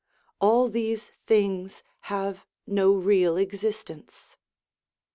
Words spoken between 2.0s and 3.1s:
have no